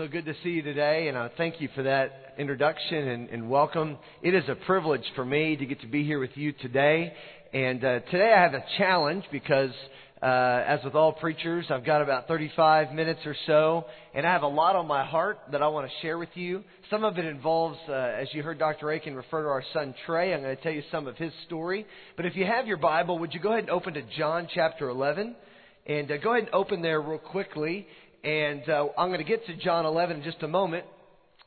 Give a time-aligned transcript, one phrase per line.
[0.00, 3.50] So good to see you today, and I thank you for that introduction and, and
[3.50, 3.98] welcome.
[4.22, 7.12] It is a privilege for me to get to be here with you today.
[7.52, 9.72] And uh, today I have a challenge because
[10.22, 14.42] uh, as with all preachers, I've got about 35 minutes or so, and I have
[14.42, 16.64] a lot on my heart that I want to share with you.
[16.88, 18.90] Some of it involves, uh, as you heard Dr.
[18.92, 20.32] Akin refer to our son Trey.
[20.32, 21.84] I'm going to tell you some of his story.
[22.16, 24.88] But if you have your Bible, would you go ahead and open to John chapter
[24.88, 25.36] 11?
[25.86, 27.86] And uh, go ahead and open there real quickly.
[28.22, 30.84] And uh, I'm going to get to John 11 in just a moment.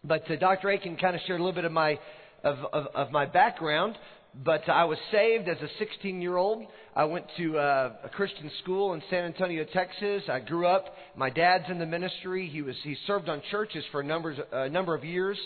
[0.03, 0.69] But uh, Dr.
[0.69, 1.99] Akin kind of shared a little bit of my
[2.43, 3.95] of, of, of my background.
[4.43, 6.65] But I was saved as a 16 year old.
[6.95, 10.23] I went to uh, a Christian school in San Antonio, Texas.
[10.27, 10.95] I grew up.
[11.15, 12.49] My dad's in the ministry.
[12.51, 15.37] He was he served on churches for a number a number of years,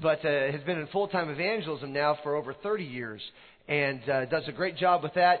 [0.00, 3.22] but uh, has been in full time evangelism now for over 30 years,
[3.66, 5.40] and uh, does a great job with that.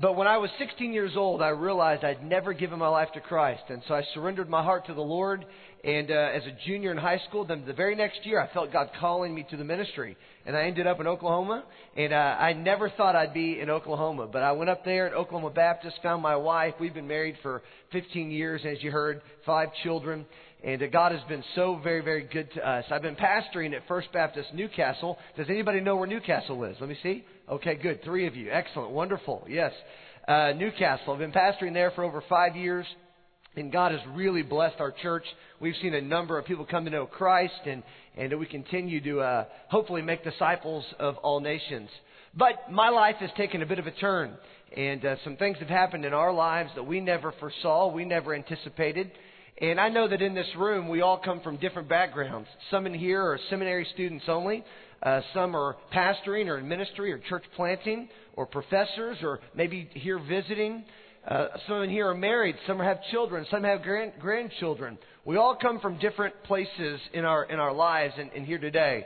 [0.00, 3.20] But when I was 16 years old, I realized I'd never given my life to
[3.20, 5.44] Christ, and so I surrendered my heart to the Lord.
[5.84, 8.72] And uh, as a junior in high school, then the very next year, I felt
[8.72, 11.64] God calling me to the ministry and I ended up in Oklahoma.
[11.96, 15.12] And uh, I never thought I'd be in Oklahoma, but I went up there at
[15.12, 16.74] Oklahoma Baptist, found my wife.
[16.80, 20.26] We've been married for 15 years, as you heard, five children.
[20.62, 22.84] And uh, God has been so very, very good to us.
[22.90, 25.18] I've been pastoring at First Baptist Newcastle.
[25.36, 26.76] Does anybody know where Newcastle is?
[26.80, 27.24] Let me see.
[27.48, 28.02] Okay, good.
[28.04, 28.50] Three of you.
[28.50, 28.90] Excellent.
[28.90, 29.46] Wonderful.
[29.48, 29.72] Yes.
[30.28, 31.14] Uh, Newcastle.
[31.14, 32.86] I've been pastoring there for over five years.
[33.56, 35.24] And God has really blessed our church.
[35.60, 37.82] We've seen a number of people come to know Christ, and,
[38.16, 41.88] and we continue to uh, hopefully make disciples of all nations.
[42.32, 44.36] But my life has taken a bit of a turn,
[44.76, 48.34] and uh, some things have happened in our lives that we never foresaw, we never
[48.34, 49.10] anticipated.
[49.60, 52.48] And I know that in this room, we all come from different backgrounds.
[52.70, 54.64] Some in here are seminary students only.
[55.02, 60.18] Uh, some are pastoring or in ministry or church planting or professors or maybe here
[60.18, 60.82] visiting.
[61.28, 64.96] Uh, some in here are married, some have children, some have grand, grandchildren.
[65.26, 69.04] We all come from different places in our, in our lives and, and here today.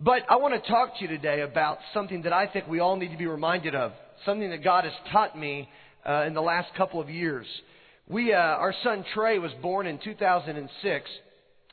[0.00, 2.96] But I want to talk to you today about something that I think we all
[2.96, 3.92] need to be reminded of,
[4.24, 5.68] something that God has taught me
[6.04, 7.46] uh, in the last couple of years.
[8.08, 11.10] We, uh, our son Trey was born in 2006.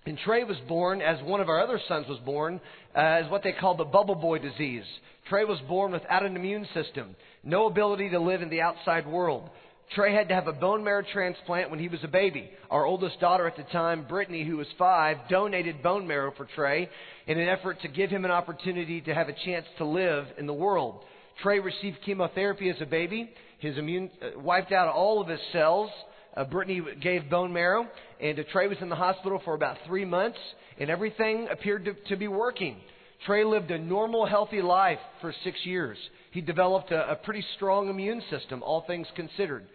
[0.05, 2.59] And Trey was born, as one of our other sons was born,
[2.95, 4.83] uh, as what they call the bubble boy disease.
[5.29, 9.49] Trey was born without an immune system, no ability to live in the outside world.
[9.95, 12.49] Trey had to have a bone marrow transplant when he was a baby.
[12.69, 16.89] Our oldest daughter at the time, Brittany, who was five, donated bone marrow for Trey
[17.27, 20.47] in an effort to give him an opportunity to have a chance to live in
[20.47, 21.03] the world.
[21.41, 23.29] Trey received chemotherapy as a baby.
[23.59, 25.91] His immune uh, wiped out all of his cells.
[26.35, 27.87] Uh, Brittany gave bone marrow,
[28.19, 30.39] and uh, Trey was in the hospital for about three months,
[30.79, 32.77] and everything appeared to, to be working.
[33.25, 35.97] Trey lived a normal, healthy life for six years.
[36.31, 39.65] He developed a, a pretty strong immune system, all things considered.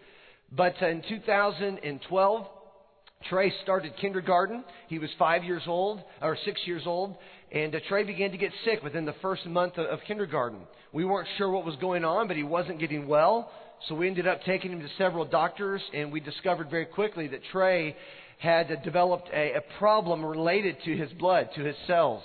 [0.51, 2.47] But in 2012,
[3.29, 4.63] Trey started kindergarten.
[4.87, 7.15] He was five years old, or six years old,
[7.51, 10.59] and uh, Trey began to get sick within the first month of, of kindergarten.
[10.91, 13.51] We weren't sure what was going on, but he wasn't getting well,
[13.87, 17.41] so we ended up taking him to several doctors, and we discovered very quickly that
[17.51, 17.95] Trey
[18.39, 22.23] had developed a, a problem related to his blood, to his cells.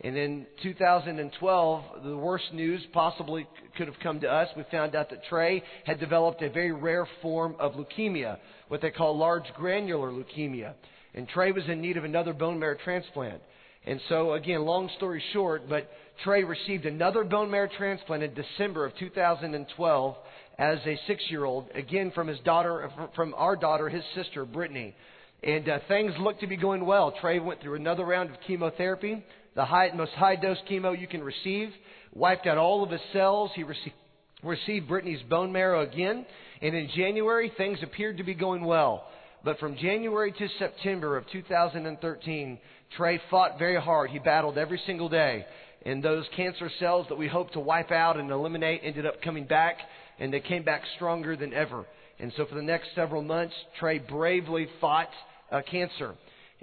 [0.00, 4.48] And in 2012, the worst news possibly could have come to us.
[4.56, 8.38] We found out that Trey had developed a very rare form of leukemia,
[8.68, 10.74] what they call large granular leukemia.
[11.14, 13.42] And Trey was in need of another bone marrow transplant.
[13.86, 15.90] And so, again, long story short, but
[16.22, 20.16] Trey received another bone marrow transplant in December of 2012
[20.58, 24.94] as a six-year-old, again from his daughter, from our daughter, his sister, Brittany.
[25.42, 27.14] And uh, things looked to be going well.
[27.20, 29.22] Trey went through another round of chemotherapy
[29.58, 31.70] the high, most high dose chemo you can receive,
[32.14, 33.50] wiped out all of his cells.
[33.56, 33.96] He received,
[34.44, 36.24] received Brittany's bone marrow again.
[36.62, 39.08] And in January, things appeared to be going well.
[39.44, 42.58] But from January to September of 2013,
[42.96, 44.10] Trey fought very hard.
[44.10, 45.44] He battled every single day.
[45.84, 49.44] And those cancer cells that we hoped to wipe out and eliminate ended up coming
[49.44, 49.78] back,
[50.18, 51.86] and they came back stronger than ever.
[52.18, 55.10] And so for the next several months, Trey bravely fought
[55.50, 56.14] uh, cancer.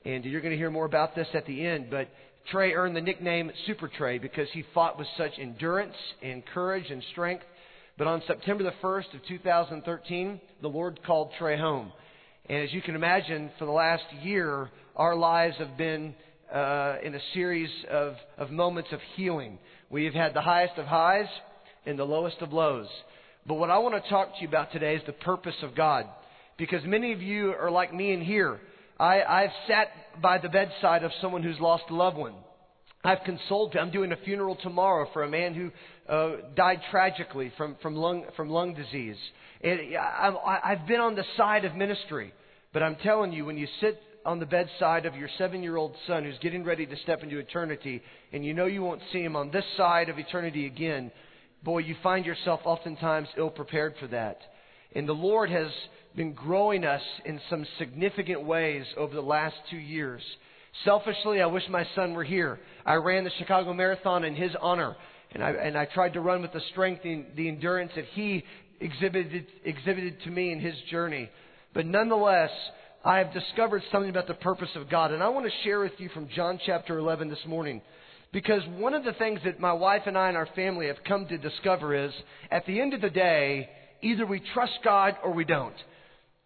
[0.03, 1.87] And you're going to hear more about this at the end.
[1.89, 2.09] But
[2.51, 7.01] Trey earned the nickname Super Trey because he fought with such endurance and courage and
[7.11, 7.43] strength.
[7.97, 11.93] But on September the 1st of 2013, the Lord called Trey home.
[12.47, 16.13] And as you can imagine, for the last year, our lives have been
[16.53, 19.57] uh, in a series of, of moments of healing.
[19.89, 21.27] We have had the highest of highs
[21.85, 22.87] and the lowest of lows.
[23.45, 26.07] But what I want to talk to you about today is the purpose of God.
[26.57, 28.59] Because many of you are like me in here.
[29.00, 29.89] I, I've sat
[30.21, 32.33] by the bedside of someone who's lost a loved one.
[33.03, 33.75] I've consoled.
[33.75, 35.71] I'm doing a funeral tomorrow for a man who
[36.12, 39.18] uh, died tragically from, from, lung, from lung disease.
[39.63, 42.33] I, I've been on the side of ministry.
[42.74, 45.95] But I'm telling you, when you sit on the bedside of your seven year old
[46.07, 48.01] son who's getting ready to step into eternity,
[48.33, 51.12] and you know you won't see him on this side of eternity again,
[51.63, 54.39] boy, you find yourself oftentimes ill prepared for that.
[54.93, 55.67] And the Lord has
[56.15, 60.21] been growing us in some significant ways over the last two years.
[60.83, 62.59] Selfishly, I wish my son were here.
[62.85, 64.95] I ran the Chicago Marathon in his honor,
[65.31, 68.43] and I, and I tried to run with the strength and the endurance that he
[68.79, 71.29] exhibited, exhibited to me in his journey.
[71.73, 72.51] But nonetheless,
[73.03, 75.93] I have discovered something about the purpose of God, and I want to share with
[75.97, 77.81] you from John chapter 11 this morning.
[78.35, 81.25] Because one of the things that my wife and I and our family have come
[81.27, 82.11] to discover is
[82.51, 83.69] at the end of the day,
[84.01, 85.73] either we trust God or we don't.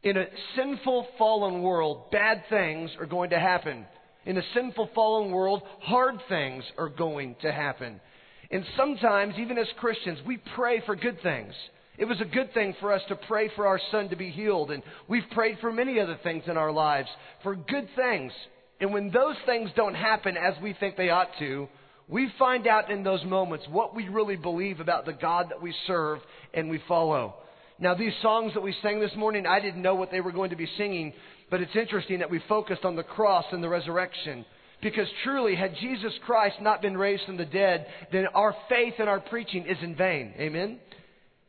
[0.03, 0.25] In a
[0.55, 3.87] sinful, fallen world, bad things are going to happen.
[4.27, 7.99] In a sinful, fallen world, hard things are going to happen.
[8.51, 11.55] And sometimes, even as Christians, we pray for good things.
[11.97, 14.69] It was a good thing for us to pray for our son to be healed,
[14.69, 17.09] and we've prayed for many other things in our lives,
[17.41, 18.31] for good things.
[18.79, 21.67] And when those things don't happen as we think they ought to,
[22.07, 25.73] we find out in those moments what we really believe about the God that we
[25.85, 26.19] serve
[26.53, 27.35] and we follow.
[27.77, 30.49] Now, these songs that we sang this morning, I didn't know what they were going
[30.49, 31.13] to be singing,
[31.49, 34.45] but it's interesting that we focused on the cross and the resurrection.
[34.81, 39.09] Because truly, had Jesus Christ not been raised from the dead, then our faith and
[39.09, 40.33] our preaching is in vain.
[40.37, 40.79] Amen?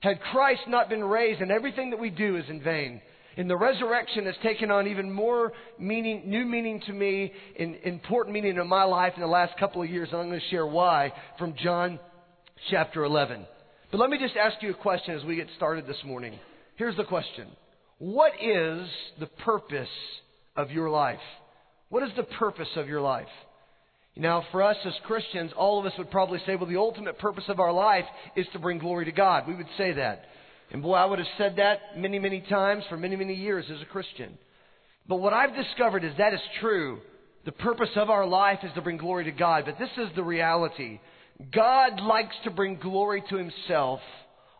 [0.00, 3.00] Had Christ not been raised, then everything that we do is in vain.
[3.40, 8.34] And the resurrection has taken on even more meaning, new meaning to me, in, important
[8.34, 10.10] meaning in my life in the last couple of years.
[10.12, 11.98] And I'm going to share why from John
[12.68, 13.46] chapter 11.
[13.90, 16.38] But let me just ask you a question as we get started this morning.
[16.76, 17.48] Here's the question
[17.96, 18.86] What is
[19.18, 19.88] the purpose
[20.54, 21.18] of your life?
[21.88, 23.24] What is the purpose of your life?
[24.16, 27.44] Now, for us as Christians, all of us would probably say, well, the ultimate purpose
[27.48, 28.04] of our life
[28.36, 29.48] is to bring glory to God.
[29.48, 30.26] We would say that.
[30.72, 33.82] And boy, I would have said that many, many times for many, many years as
[33.82, 34.38] a Christian.
[35.08, 37.00] But what I've discovered is that is true.
[37.44, 39.64] The purpose of our life is to bring glory to God.
[39.66, 41.00] But this is the reality.
[41.52, 44.00] God likes to bring glory to himself,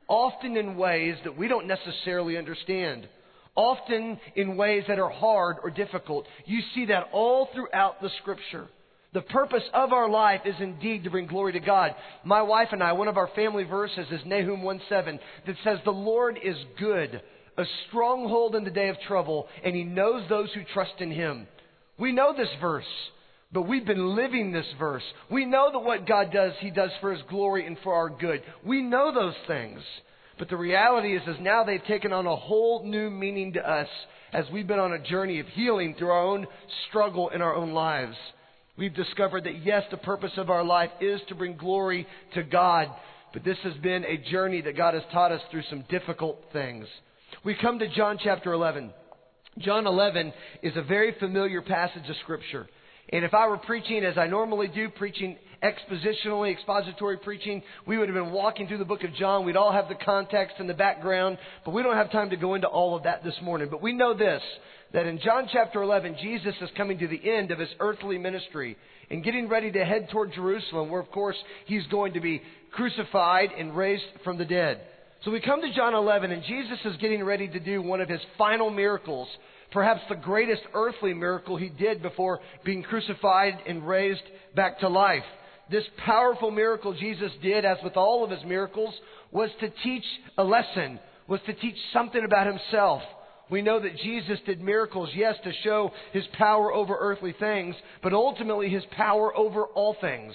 [0.09, 3.07] often in ways that we don't necessarily understand,
[3.55, 6.27] often in ways that are hard or difficult.
[6.47, 8.67] You see that all throughout the scripture.
[9.13, 11.95] The purpose of our life is indeed to bring glory to God.
[12.25, 15.91] My wife and I, one of our family verses is Nahum 1:7 that says, The
[15.91, 17.21] Lord is good,
[17.57, 21.49] a stronghold in the day of trouble, and he knows those who trust in him.
[21.99, 22.85] We know this verse.
[23.53, 25.03] But we've been living this verse.
[25.29, 28.43] We know that what God does, He does for His glory and for our good.
[28.65, 29.81] We know those things.
[30.39, 33.89] But the reality is, is now they've taken on a whole new meaning to us
[34.33, 36.47] as we've been on a journey of healing through our own
[36.89, 38.17] struggle in our own lives.
[38.81, 42.89] We've discovered that yes, the purpose of our life is to bring glory to God,
[43.35, 46.87] but this has been a journey that God has taught us through some difficult things.
[47.45, 48.91] We come to John chapter 11.
[49.59, 50.33] John 11
[50.63, 52.67] is a very familiar passage of Scripture.
[53.11, 58.09] And if I were preaching as I normally do, preaching expositionally, expository preaching, we would
[58.09, 59.45] have been walking through the book of John.
[59.45, 62.55] We'd all have the context and the background, but we don't have time to go
[62.55, 63.69] into all of that this morning.
[63.71, 64.41] But we know this,
[64.93, 68.77] that in John chapter 11, Jesus is coming to the end of his earthly ministry
[69.11, 72.43] and getting ready to head toward Jerusalem, where of course he's going to be
[72.73, 74.81] crucified and raised from the dead.
[75.25, 78.09] So we come to John 11, and Jesus is getting ready to do one of
[78.09, 79.29] his final miracles
[79.73, 84.23] perhaps the greatest earthly miracle he did before being crucified and raised
[84.55, 85.25] back to life.
[85.71, 88.95] This powerful miracle Jesus did, as with all of his miracles,
[89.31, 90.05] was to teach
[90.37, 93.03] a lesson, was to teach something about himself.
[93.51, 98.13] We know that Jesus did miracles, yes, to show his power over earthly things, but
[98.13, 100.35] ultimately his power over all things.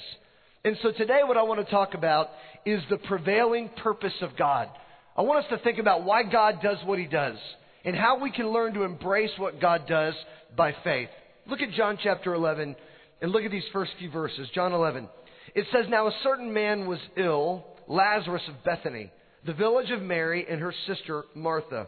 [0.66, 2.30] And so today, what I want to talk about
[2.66, 4.70] is the prevailing purpose of God.
[5.16, 7.38] I want us to think about why God does what he does
[7.86, 10.14] and how we can learn to embrace what God does
[10.58, 11.10] by faith.
[11.48, 12.76] Look at John chapter 11
[13.22, 14.50] and look at these first few verses.
[14.54, 15.08] John 11.
[15.54, 19.12] It says, Now a certain man was ill, Lazarus of Bethany,
[19.46, 21.88] the village of Mary and her sister Martha.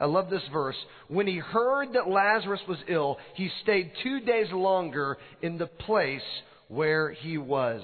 [0.00, 0.76] I love this verse.
[1.08, 6.22] When he heard that Lazarus was ill, he stayed two days longer in the place
[6.68, 7.82] where he was.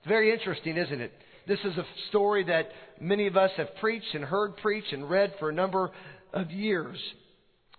[0.00, 1.12] It's very interesting, isn't it?
[1.46, 5.34] This is a story that many of us have preached and heard preached and read
[5.38, 5.90] for a number
[6.32, 6.98] of years.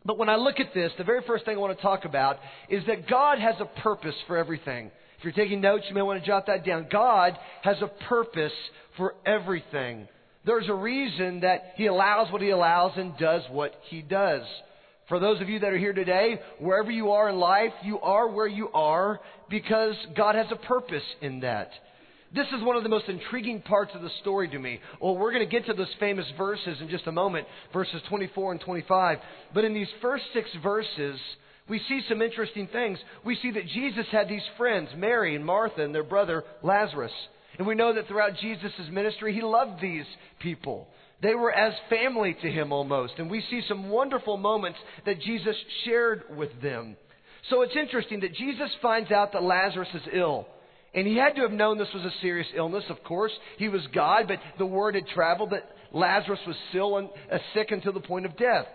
[0.05, 2.37] But when I look at this, the very first thing I want to talk about
[2.69, 4.91] is that God has a purpose for everything.
[5.17, 6.87] If you're taking notes, you may want to jot that down.
[6.91, 8.51] God has a purpose
[8.97, 10.07] for everything.
[10.45, 14.43] There's a reason that He allows what He allows and does what He does.
[15.09, 18.27] For those of you that are here today, wherever you are in life, you are
[18.29, 19.19] where you are
[19.49, 21.69] because God has a purpose in that.
[22.33, 24.79] This is one of the most intriguing parts of the story to me.
[24.99, 28.53] Well, we're going to get to those famous verses in just a moment, verses 24
[28.53, 29.19] and 25.
[29.53, 31.19] But in these first six verses,
[31.69, 32.97] we see some interesting things.
[33.23, 37.11] We see that Jesus had these friends, Mary and Martha and their brother Lazarus.
[37.57, 40.05] And we know that throughout Jesus' ministry, he loved these
[40.39, 40.87] people.
[41.21, 43.13] They were as family to him almost.
[43.17, 45.55] And we see some wonderful moments that Jesus
[45.85, 46.97] shared with them.
[47.49, 50.47] So it's interesting that Jesus finds out that Lazarus is ill.
[50.93, 53.31] And he had to have known this was a serious illness, of course.
[53.57, 56.95] He was God, but the word had traveled that Lazarus was still
[57.31, 58.65] uh, sick until the point of death.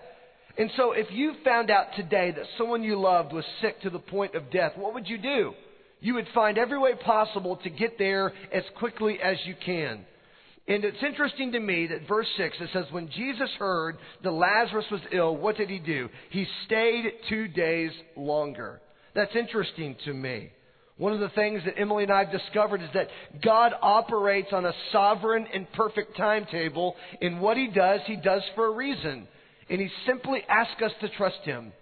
[0.56, 4.00] And so if you found out today that someone you loved was sick to the
[4.00, 5.52] point of death, what would you do?
[6.00, 10.05] You would find every way possible to get there as quickly as you can.
[10.69, 14.85] And it's interesting to me that verse 6, it says, When Jesus heard that Lazarus
[14.90, 16.11] was ill, what did he do?
[16.28, 18.81] He stayed two days longer.
[19.14, 20.52] That's interesting to me.
[20.99, 23.09] One of the things that Emily and I have discovered is that
[23.43, 26.97] God operates on a sovereign and perfect timetable.
[27.23, 29.26] and what He does, He does for a reason.
[29.71, 31.73] And He simply asks us to trust Him.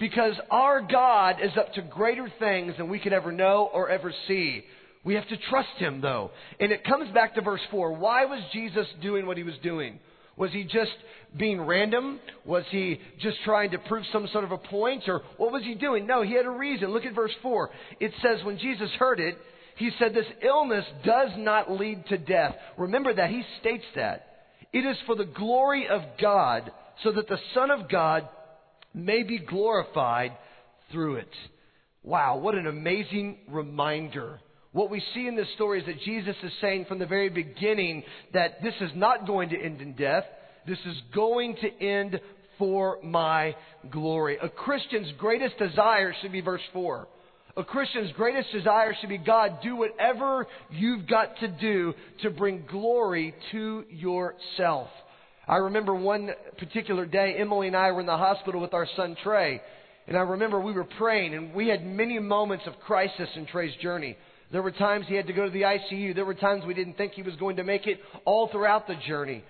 [0.00, 4.12] Because our God is up to greater things than we could ever know or ever
[4.26, 4.64] see.
[5.04, 6.30] We have to trust Him, though.
[6.58, 7.92] And it comes back to verse 4.
[7.92, 10.00] Why was Jesus doing what He was doing?
[10.40, 10.92] Was he just
[11.36, 12.18] being random?
[12.46, 15.06] Was he just trying to prove some sort of a point?
[15.06, 16.06] Or what was he doing?
[16.06, 16.92] No, he had a reason.
[16.92, 17.68] Look at verse 4.
[18.00, 19.36] It says, when Jesus heard it,
[19.76, 22.54] he said, This illness does not lead to death.
[22.78, 23.28] Remember that.
[23.28, 24.26] He states that.
[24.72, 26.70] It is for the glory of God,
[27.02, 28.26] so that the Son of God
[28.94, 30.32] may be glorified
[30.92, 31.30] through it.
[32.02, 34.40] Wow, what an amazing reminder.
[34.72, 38.04] What we see in this story is that Jesus is saying from the very beginning
[38.32, 40.24] that this is not going to end in death.
[40.66, 42.20] This is going to end
[42.58, 43.56] for my
[43.90, 44.38] glory.
[44.40, 47.08] A Christian's greatest desire should be verse 4.
[47.56, 52.64] A Christian's greatest desire should be God, do whatever you've got to do to bring
[52.70, 54.88] glory to yourself.
[55.50, 59.16] I remember one particular day, Emily and I were in the hospital with our son
[59.20, 59.60] Trey.
[60.06, 63.74] And I remember we were praying, and we had many moments of crisis in Trey's
[63.82, 64.16] journey.
[64.52, 66.14] There were times he had to go to the ICU.
[66.14, 68.94] There were times we didn't think he was going to make it all throughout the
[69.08, 69.42] journey.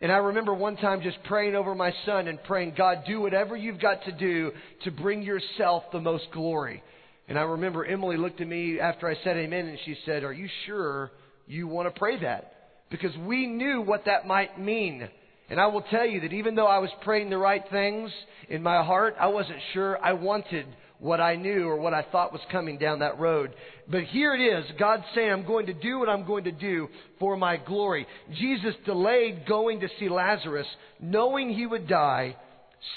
[0.00, 3.56] And I remember one time just praying over my son and praying, God, do whatever
[3.56, 4.52] you've got to do
[4.84, 6.84] to bring yourself the most glory.
[7.26, 10.32] And I remember Emily looked at me after I said amen and she said, Are
[10.32, 11.10] you sure
[11.48, 12.52] you want to pray that?
[12.90, 15.08] Because we knew what that might mean.
[15.50, 18.10] And I will tell you that even though I was praying the right things
[18.48, 20.66] in my heart, I wasn't sure I wanted
[20.98, 23.54] what I knew or what I thought was coming down that road.
[23.88, 24.64] But here it is.
[24.78, 26.88] God saying, I'm going to do what I'm going to do
[27.18, 28.06] for my glory.
[28.34, 30.66] Jesus delayed going to see Lazarus,
[31.00, 32.36] knowing he would die,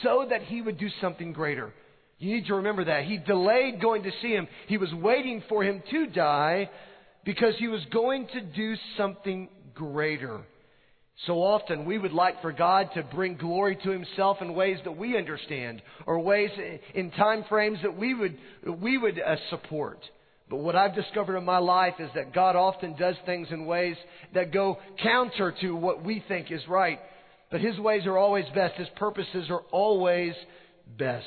[0.03, 1.73] so that he would do something greater.
[2.17, 3.05] You need to remember that.
[3.05, 4.47] He delayed going to see him.
[4.67, 6.69] He was waiting for him to die
[7.23, 10.41] because he was going to do something greater.
[11.27, 14.97] So often we would like for God to bring glory to himself in ways that
[14.97, 16.49] we understand or ways
[16.95, 18.37] in time frames that we would,
[18.79, 19.99] we would uh, support.
[20.49, 23.95] But what I've discovered in my life is that God often does things in ways
[24.33, 26.99] that go counter to what we think is right.
[27.51, 28.75] But his ways are always best.
[28.75, 30.33] His purposes are always
[30.97, 31.25] best.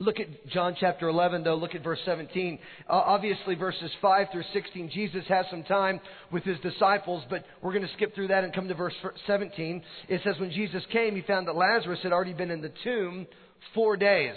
[0.00, 1.54] Look at John chapter 11, though.
[1.54, 2.58] Look at verse 17.
[2.88, 6.00] Uh, obviously, verses 5 through 16, Jesus has some time
[6.32, 8.94] with his disciples, but we're going to skip through that and come to verse
[9.28, 9.84] 17.
[10.08, 13.28] It says, When Jesus came, he found that Lazarus had already been in the tomb
[13.72, 14.34] four days.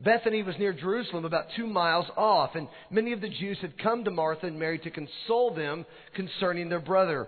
[0.00, 4.04] Bethany was near Jerusalem, about two miles off, and many of the Jews had come
[4.04, 7.26] to Martha and Mary to console them concerning their brother.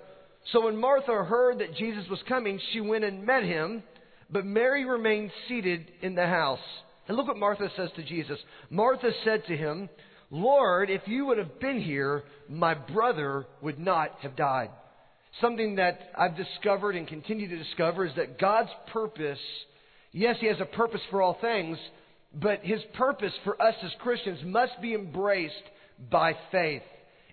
[0.53, 3.83] So when Martha heard that Jesus was coming, she went and met him,
[4.31, 6.61] but Mary remained seated in the house.
[7.09, 8.39] And look what Martha says to Jesus.
[8.71, 9.89] Martha said to him,
[10.31, 14.69] Lord, if you would have been here, my brother would not have died.
[15.41, 19.39] Something that I've discovered and continue to discover is that God's purpose,
[20.13, 21.79] yes, He has a purpose for all things,
[22.35, 25.55] But his purpose for us as Christians must be embraced
[26.11, 26.83] by faith.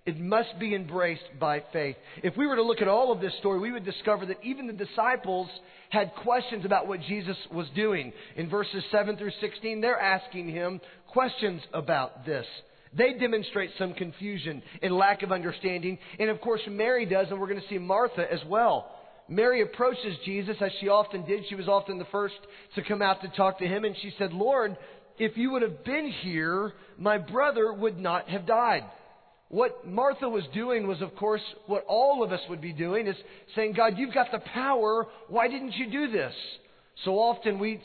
[0.06, 1.96] It must be embraced by faith.
[2.22, 4.68] If we were to look at all of this story, we would discover that even
[4.68, 5.50] the disciples
[5.90, 8.14] had questions about what Jesus was doing.
[8.36, 12.46] In verses 7 through 16, they're asking him questions about this.
[12.96, 15.98] They demonstrate some confusion and lack of understanding.
[16.20, 18.92] And of course, Mary does, and we're going to see Martha as well.
[19.28, 21.46] Mary approaches Jesus as she often did.
[21.50, 22.36] She was often the first
[22.76, 24.78] to come out to talk to him, and she said, Lord,
[25.18, 28.84] if you would have been here, my brother would not have died.
[29.50, 33.16] What Martha was doing was, of course, what all of us would be doing is
[33.56, 35.08] saying, God, you've got the power.
[35.28, 36.34] Why didn't you do this?
[37.04, 37.82] So often we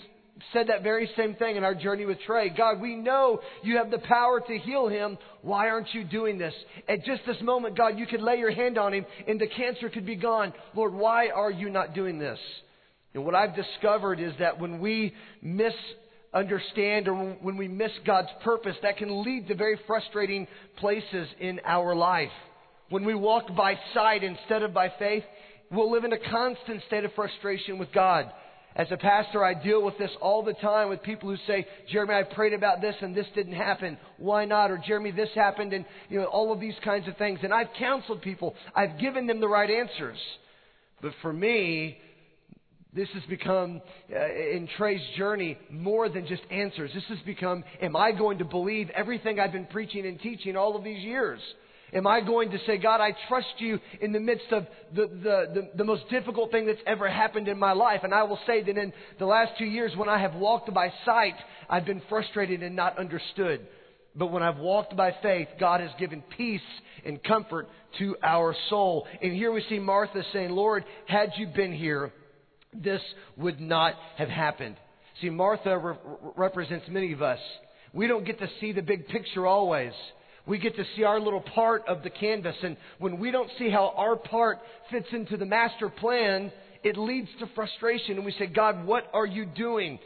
[0.52, 2.48] said that very same thing in our journey with Trey.
[2.48, 5.18] God, we know you have the power to heal him.
[5.42, 6.54] Why aren't you doing this?
[6.88, 9.90] At just this moment, God, you could lay your hand on him and the cancer
[9.90, 10.54] could be gone.
[10.74, 12.38] Lord, why are you not doing this?
[13.12, 15.74] And what I've discovered is that when we miss
[16.32, 20.46] understand or when we miss God's purpose, that can lead to very frustrating
[20.76, 22.30] places in our life.
[22.88, 25.24] When we walk by sight instead of by faith,
[25.70, 28.30] we'll live in a constant state of frustration with God.
[28.76, 32.14] As a pastor, I deal with this all the time with people who say, Jeremy,
[32.14, 33.98] I prayed about this and this didn't happen.
[34.16, 34.70] Why not?
[34.70, 37.40] Or Jeremy, this happened and, you know, all of these kinds of things.
[37.42, 38.54] And I've counseled people.
[38.74, 40.18] I've given them the right answers.
[41.02, 41.98] But for me,
[42.92, 43.80] this has become,
[44.12, 46.90] uh, in Trey's journey, more than just answers.
[46.92, 50.76] This has become, am I going to believe everything I've been preaching and teaching all
[50.76, 51.40] of these years?
[51.92, 55.46] Am I going to say, God, I trust you in the midst of the, the,
[55.54, 58.00] the, the, most difficult thing that's ever happened in my life?
[58.04, 60.92] And I will say that in the last two years, when I have walked by
[61.04, 61.34] sight,
[61.68, 63.66] I've been frustrated and not understood.
[64.14, 66.60] But when I've walked by faith, God has given peace
[67.04, 67.68] and comfort
[67.98, 69.06] to our soul.
[69.20, 72.12] And here we see Martha saying, Lord, had you been here,
[72.72, 73.00] this
[73.36, 74.76] would not have happened.
[75.20, 75.96] See, Martha re-
[76.36, 77.40] represents many of us.
[77.92, 79.92] We don't get to see the big picture always.
[80.46, 82.56] We get to see our little part of the canvas.
[82.62, 84.58] And when we don't see how our part
[84.90, 86.52] fits into the master plan,
[86.82, 88.16] it leads to frustration.
[88.16, 89.98] And we say, God, what are you doing?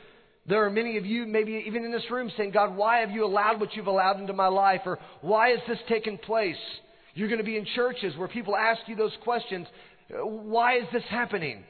[0.47, 3.25] There are many of you, maybe even in this room, saying, God, why have you
[3.25, 4.83] allowed what you've allowed into my life?
[4.85, 6.57] Or why has this taken place?
[7.15, 9.67] You're going to be in churches where people ask you those questions.
[10.11, 11.65] Why is this happening?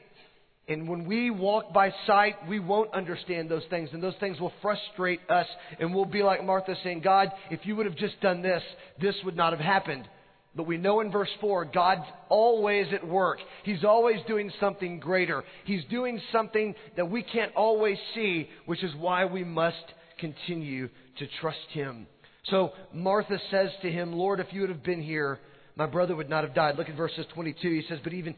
[0.67, 4.53] And when we walk by sight, we won't understand those things, and those things will
[4.61, 5.45] frustrate us.
[5.79, 8.63] And we'll be like Martha saying, God, if you would have just done this,
[8.99, 10.07] this would not have happened.
[10.55, 13.39] But we know in verse 4, God's always at work.
[13.63, 15.43] He's always doing something greater.
[15.65, 19.83] He's doing something that we can't always see, which is why we must
[20.17, 22.07] continue to trust Him.
[22.49, 25.39] So Martha says to him, Lord, if you would have been here,
[25.75, 26.77] my brother would not have died.
[26.77, 27.69] Look at verses 22.
[27.69, 28.35] He says, but even,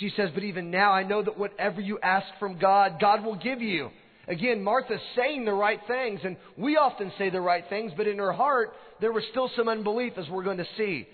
[0.00, 3.36] she says, but even now I know that whatever you ask from God, God will
[3.36, 3.90] give you.
[4.28, 8.18] Again, Martha's saying the right things, and we often say the right things, but in
[8.18, 11.06] her heart, there was still some unbelief, as we're going to see.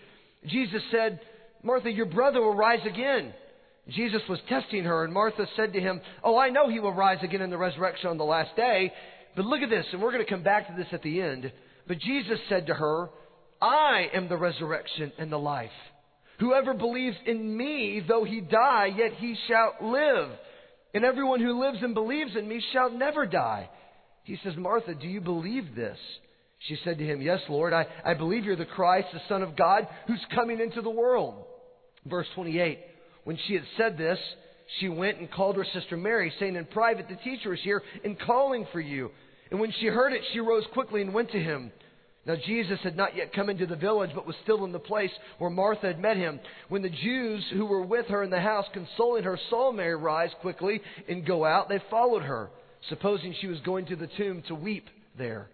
[0.47, 1.21] Jesus said,
[1.63, 3.33] Martha, your brother will rise again.
[3.89, 7.19] Jesus was testing her, and Martha said to him, Oh, I know he will rise
[7.23, 8.93] again in the resurrection on the last day.
[9.35, 11.51] But look at this, and we're going to come back to this at the end.
[11.87, 13.09] But Jesus said to her,
[13.61, 15.71] I am the resurrection and the life.
[16.41, 20.31] Whoever believes in me, though he die, yet he shall live.
[20.95, 23.69] And everyone who lives and believes in me shall never die.
[24.25, 25.99] He says, Martha, do you believe this?
[26.67, 29.57] She said to him, Yes, Lord, I, I believe you're the Christ, the Son of
[29.57, 31.45] God, who's coming into the world.
[32.07, 32.79] Verse 28.
[33.25, 34.19] When she had said this,
[34.81, 38.19] she went and called her sister Mary, saying in private, The teacher is here and
[38.19, 39.11] calling for you.
[39.51, 41.73] And when she heard it, she rose quickly and went to him.
[42.29, 45.11] Now, Jesus had not yet come into the village, but was still in the place
[45.39, 46.39] where Martha had met him.
[46.69, 50.29] When the Jews who were with her in the house, consoling her, saw Mary rise
[50.43, 52.51] quickly and go out, they followed her,
[52.91, 54.85] supposing she was going to the tomb to weep
[55.17, 55.49] there.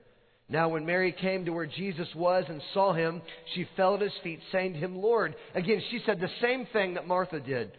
[0.48, 3.22] Now, when Mary came to where Jesus was and saw him,
[3.54, 5.36] she fell at his feet, saying to him, Lord.
[5.54, 7.70] Again, she said the same thing that Martha did.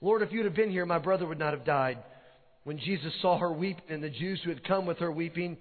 [0.00, 1.98] Lord, if you'd have been here, my brother would not have died.
[2.62, 5.56] When Jesus saw her weeping and the Jews who had come with her weeping,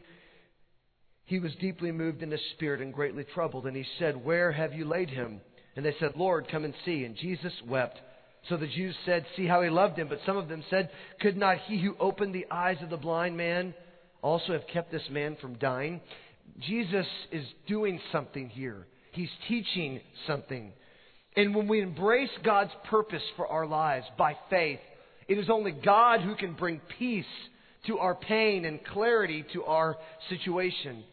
[1.25, 3.65] he was deeply moved in his spirit and greatly troubled.
[3.65, 5.41] And he said, Where have you laid him?
[5.75, 7.03] And they said, Lord, come and see.
[7.05, 7.99] And Jesus wept.
[8.49, 10.09] So the Jews said, See how he loved him.
[10.09, 10.89] But some of them said,
[11.21, 13.73] Could not he who opened the eyes of the blind man
[14.21, 16.01] also have kept this man from dying?
[16.59, 18.85] Jesus is doing something here.
[19.13, 20.73] He's teaching something.
[21.35, 24.79] And when we embrace God's purpose for our lives by faith,
[25.27, 27.25] it is only God who can bring peace
[27.87, 29.97] to our pain and clarity to our
[30.29, 31.03] situation.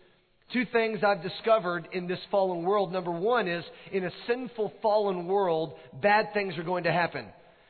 [0.53, 2.93] Two things I've discovered in this fallen world.
[2.93, 7.27] Number one is in a sinful fallen world, bad things are going to happen.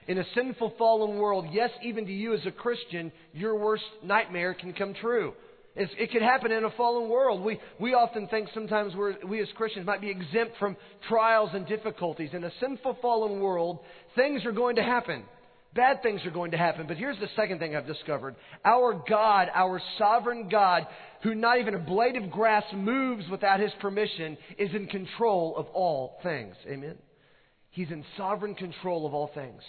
[0.08, 4.54] In a sinful fallen world, yes, even to you as a Christian, your worst nightmare
[4.54, 5.34] can come true.
[5.76, 7.44] It's, it could happen in a fallen world.
[7.44, 8.94] We, we often think sometimes
[9.26, 10.76] we as Christians might be exempt from
[11.08, 12.30] trials and difficulties.
[12.32, 13.80] In a sinful, fallen world,
[14.16, 15.24] things are going to happen.
[15.74, 16.86] Bad things are going to happen.
[16.88, 18.34] But here's the second thing I've discovered.
[18.64, 20.86] Our God, our sovereign God,
[21.22, 25.66] who not even a blade of grass moves without his permission, is in control of
[25.68, 26.56] all things.
[26.66, 26.96] Amen?
[27.70, 29.62] He's in sovereign control of all things.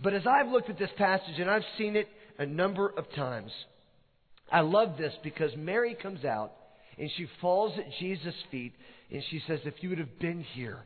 [0.00, 3.52] But as I've looked at this passage, and I've seen it a number of times,
[4.50, 6.52] I love this because Mary comes out
[6.98, 8.72] and she falls at Jesus' feet
[9.10, 10.84] and she says, If you would have been here.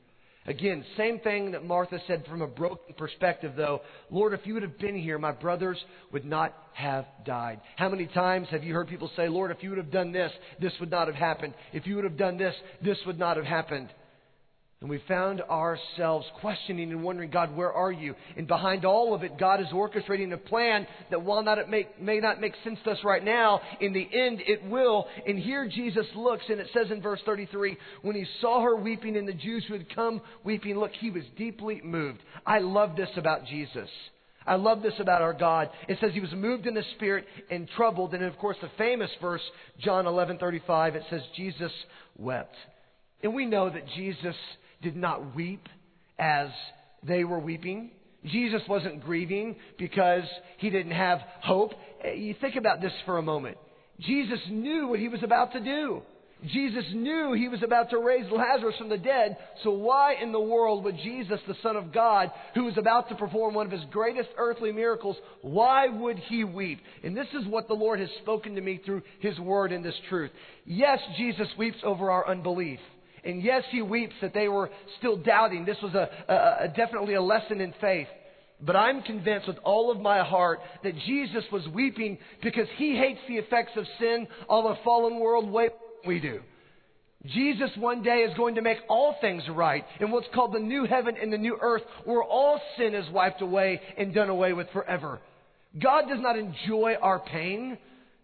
[0.49, 3.83] Again, same thing that Martha said from a broken perspective, though.
[4.11, 5.77] Lord, if you would have been here, my brothers
[6.11, 7.61] would not have died.
[7.77, 10.33] How many times have you heard people say, Lord, if you would have done this,
[10.59, 11.53] this would not have happened.
[11.75, 13.91] If you would have done this, this would not have happened.
[14.81, 18.15] And we found ourselves questioning and wondering, God, where are you?
[18.37, 22.01] And behind all of it, God is orchestrating a plan that while not it make,
[22.01, 25.09] may not make sense to us right now, in the end it will.
[25.27, 29.17] And here Jesus looks, and it says in verse 33, when he saw her weeping
[29.17, 32.21] and the Jews who had come weeping, look, he was deeply moved.
[32.47, 33.89] I love this about Jesus.
[34.47, 35.71] I love this about our God.
[35.89, 38.15] It says he was moved in the spirit and troubled.
[38.15, 39.43] And of course, the famous verse,
[39.81, 41.73] John 11:35, it says Jesus
[42.17, 42.55] wept.
[43.23, 44.37] And we know that Jesus
[44.83, 45.69] did not weep
[46.19, 46.49] as
[47.03, 47.91] they were weeping.
[48.25, 50.25] Jesus wasn't grieving because
[50.59, 51.73] he didn't have hope.
[52.15, 53.57] You think about this for a moment.
[54.01, 56.03] Jesus knew what he was about to do.
[56.47, 60.39] Jesus knew he was about to raise Lazarus from the dead, so why in the
[60.39, 63.85] world would Jesus, the Son of God, who was about to perform one of his
[63.91, 66.81] greatest earthly miracles, why would he weep?
[67.03, 69.99] And this is what the Lord has spoken to me through his word and this
[70.09, 70.31] truth.
[70.65, 72.79] Yes, Jesus weeps over our unbelief.
[73.25, 75.65] And yes, he weeps that they were still doubting.
[75.65, 78.09] This was a, a, a, definitely a lesson in faith.
[78.61, 83.21] But I'm convinced with all of my heart that Jesus was weeping because he hates
[83.29, 85.69] the effects of sin on a fallen world way
[86.07, 86.41] we do.
[87.27, 90.87] Jesus one day is going to make all things right in what's called the new
[90.87, 94.69] heaven and the new earth where all sin is wiped away and done away with
[94.73, 95.21] forever.
[95.81, 97.77] God does not enjoy our pain.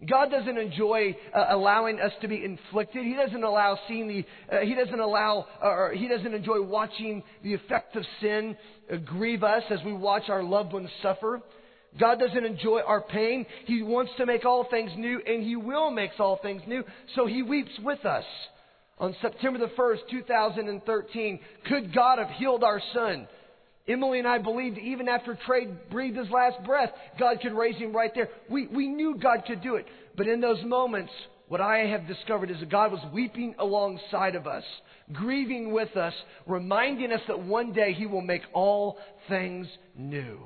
[0.09, 3.05] God doesn't enjoy uh, allowing us to be inflicted.
[3.05, 7.55] He doesn't allow seeing the, uh, He doesn't allow, or He doesn't enjoy watching the
[7.55, 8.57] effect of sin
[8.93, 11.40] uh, grieve us as we watch our loved ones suffer.
[11.99, 13.47] God doesn't enjoy our pain.
[13.67, 16.83] He wants to make all things new, and He will make all things new,
[17.14, 18.25] so He weeps with us.
[18.99, 23.27] On September the 1st, 2013, could God have healed our son?
[23.87, 27.94] Emily and I believed even after Trey breathed his last breath, God could raise him
[27.94, 28.31] right there.
[28.49, 29.87] We, we knew God could do it.
[30.16, 31.12] But in those moments,
[31.49, 34.64] what I have discovered is that God was weeping alongside of us,
[35.12, 36.14] grieving with us,
[36.47, 40.38] reminding us that one day He will make all things new.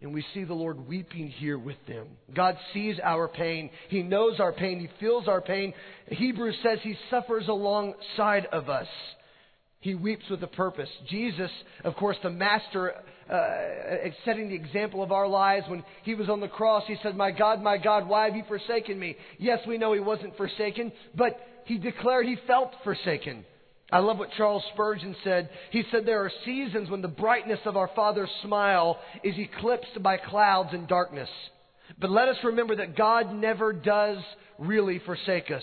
[0.00, 2.06] And we see the Lord weeping here with them.
[2.32, 3.68] God sees our pain.
[3.88, 4.78] He knows our pain.
[4.78, 5.74] He feels our pain.
[6.06, 8.86] Hebrews says He suffers alongside of us.
[9.88, 10.90] He weeps with a purpose.
[11.08, 11.50] Jesus,
[11.82, 12.92] of course, the master,
[13.30, 15.64] uh, setting the example of our lives.
[15.66, 18.42] When he was on the cross, he said, My God, my God, why have you
[18.46, 19.16] forsaken me?
[19.38, 23.46] Yes, we know he wasn't forsaken, but he declared he felt forsaken.
[23.90, 25.48] I love what Charles Spurgeon said.
[25.70, 30.18] He said, There are seasons when the brightness of our Father's smile is eclipsed by
[30.18, 31.30] clouds and darkness.
[31.98, 34.18] But let us remember that God never does
[34.58, 35.62] really forsake us.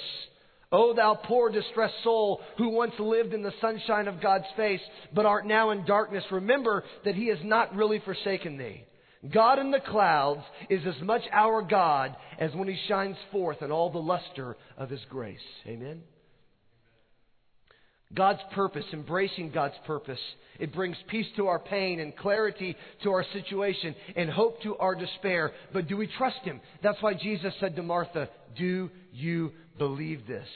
[0.71, 4.81] O thou poor distressed soul who once lived in the sunshine of God's face,
[5.13, 8.83] but art now in darkness, remember that he has not really forsaken thee.
[9.33, 13.71] God in the clouds is as much our God as when he shines forth in
[13.71, 15.39] all the luster of his grace.
[15.65, 16.03] Amen.
[18.15, 20.19] God's purpose, embracing God's purpose,
[20.59, 24.95] it brings peace to our pain and clarity to our situation and hope to our
[24.95, 25.51] despair.
[25.73, 26.61] But do we trust Him?
[26.81, 30.47] That's why Jesus said to Martha, Do you believe this?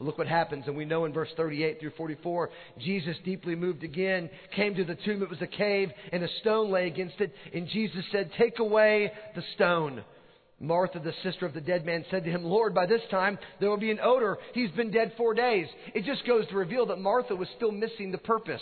[0.00, 4.30] Look what happens, and we know in verse 38 through 44, Jesus, deeply moved again,
[4.54, 5.24] came to the tomb.
[5.24, 7.34] It was a cave, and a stone lay against it.
[7.52, 10.04] And Jesus said, Take away the stone.
[10.60, 13.70] Martha, the sister of the dead man, said to him, Lord, by this time there
[13.70, 14.38] will be an odor.
[14.54, 15.66] He's been dead four days.
[15.94, 18.60] It just goes to reveal that Martha was still missing the purpose.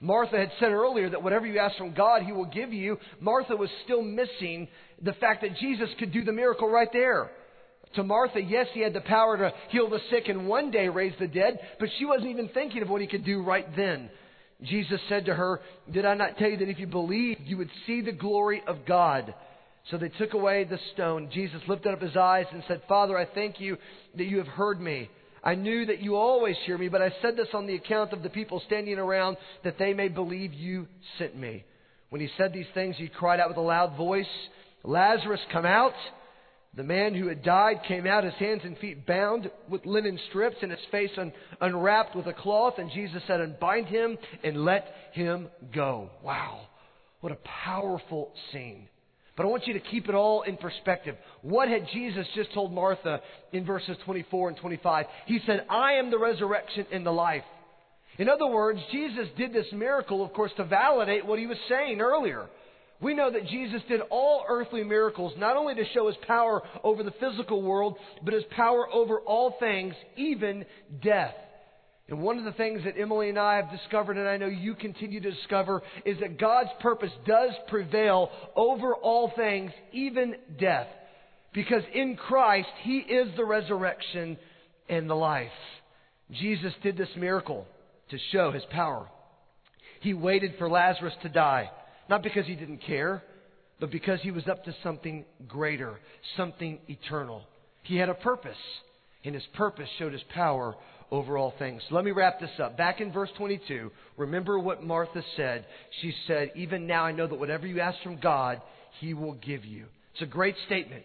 [0.00, 2.98] Martha had said earlier that whatever you ask from God, He will give you.
[3.20, 4.68] Martha was still missing
[5.02, 7.30] the fact that Jesus could do the miracle right there.
[7.94, 11.14] To Martha, yes, he had the power to heal the sick and one day raise
[11.18, 14.10] the dead, but she wasn't even thinking of what he could do right then.
[14.62, 17.70] Jesus said to her, Did I not tell you that if you believed, you would
[17.86, 19.34] see the glory of God?
[19.90, 21.30] So they took away the stone.
[21.32, 23.78] Jesus lifted up his eyes and said, Father, I thank you
[24.16, 25.08] that you have heard me.
[25.42, 28.22] I knew that you always hear me, but I said this on the account of
[28.22, 30.86] the people standing around, that they may believe you
[31.18, 31.64] sent me.
[32.10, 34.26] When he said these things, he cried out with a loud voice,
[34.82, 35.94] Lazarus, come out.
[36.74, 40.56] The man who had died came out, his hands and feet bound with linen strips,
[40.60, 42.74] and his face un- unwrapped with a cloth.
[42.78, 46.10] And Jesus said, Unbind him and let him go.
[46.22, 46.66] Wow.
[47.20, 48.88] What a powerful scene.
[49.38, 51.14] But I want you to keep it all in perspective.
[51.42, 53.20] What had Jesus just told Martha
[53.52, 55.06] in verses 24 and 25?
[55.26, 57.44] He said, I am the resurrection and the life.
[58.18, 62.00] In other words, Jesus did this miracle, of course, to validate what he was saying
[62.00, 62.48] earlier.
[63.00, 67.04] We know that Jesus did all earthly miracles, not only to show his power over
[67.04, 70.64] the physical world, but his power over all things, even
[71.00, 71.34] death.
[72.08, 74.74] And one of the things that Emily and I have discovered, and I know you
[74.74, 80.86] continue to discover, is that God's purpose does prevail over all things, even death.
[81.52, 84.38] Because in Christ, He is the resurrection
[84.88, 85.48] and the life.
[86.30, 87.66] Jesus did this miracle
[88.10, 89.06] to show His power.
[90.00, 91.70] He waited for Lazarus to die,
[92.08, 93.22] not because He didn't care,
[93.80, 95.98] but because He was up to something greater,
[96.38, 97.42] something eternal.
[97.82, 98.56] He had a purpose,
[99.24, 100.74] and His purpose showed His power
[101.10, 101.82] over all things.
[101.90, 102.76] Let me wrap this up.
[102.76, 105.64] Back in verse 22, remember what Martha said.
[106.02, 108.60] She said, Even now I know that whatever you ask from God,
[109.00, 109.86] He will give you.
[110.12, 111.04] It's a great statement.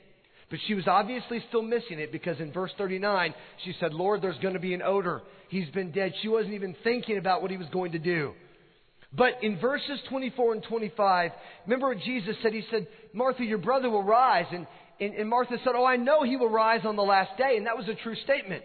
[0.50, 4.38] But she was obviously still missing it because in verse 39, she said, Lord, there's
[4.40, 5.22] going to be an odor.
[5.50, 6.14] He's been dead.
[6.22, 8.34] She wasn't even thinking about what he was going to do.
[9.16, 11.32] But in verses 24 and 25,
[11.66, 12.54] remember what Jesus said?
[12.54, 14.46] He said, Martha, your brother will rise.
[14.52, 14.68] And,
[15.00, 17.56] and, and Martha said, Oh, I know he will rise on the last day.
[17.58, 18.64] And that was a true statement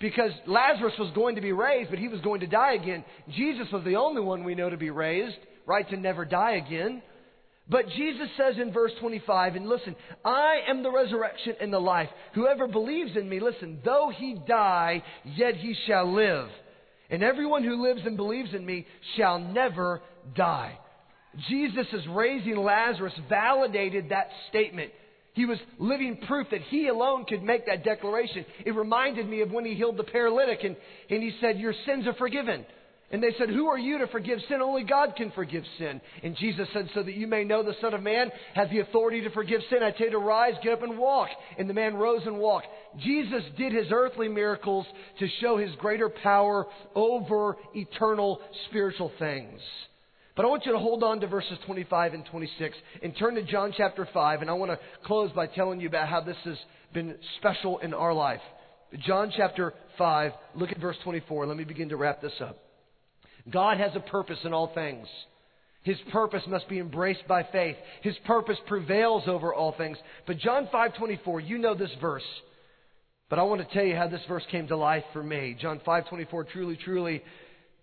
[0.00, 3.04] because Lazarus was going to be raised, but he was going to die again.
[3.36, 7.02] Jesus was the only one we know to be raised, right, to never die again.
[7.70, 12.08] But Jesus says in verse 25, and listen, I am the resurrection and the life.
[12.34, 16.48] Whoever believes in me, listen, though he die, yet he shall live.
[17.10, 20.00] And everyone who lives and believes in me shall never
[20.34, 20.78] die.
[21.50, 24.90] Jesus is raising Lazarus validated that statement.
[25.38, 28.44] He was living proof that he alone could make that declaration.
[28.66, 30.74] It reminded me of when he healed the paralytic and,
[31.08, 32.66] and he said, Your sins are forgiven.
[33.12, 34.60] And they said, Who are you to forgive sin?
[34.60, 36.00] Only God can forgive sin.
[36.24, 39.20] And Jesus said, So that you may know the Son of Man has the authority
[39.20, 39.78] to forgive sin.
[39.80, 41.28] I tell you to rise, get up, and walk.
[41.56, 42.66] And the man rose and walked.
[42.98, 44.86] Jesus did his earthly miracles
[45.20, 49.60] to show his greater power over eternal spiritual things.
[50.38, 53.42] But I want you to hold on to verses 25 and 26 and turn to
[53.42, 54.40] John chapter 5.
[54.40, 56.56] And I want to close by telling you about how this has
[56.94, 58.38] been special in our life.
[59.04, 61.46] John chapter 5, look at verse 24.
[61.46, 62.56] Let me begin to wrap this up.
[63.50, 65.08] God has a purpose in all things.
[65.82, 67.74] His purpose must be embraced by faith.
[68.02, 69.98] His purpose prevails over all things.
[70.24, 72.22] But John 5:24, you know this verse.
[73.28, 75.56] But I want to tell you how this verse came to life for me.
[75.60, 77.24] John 5:24, truly, truly,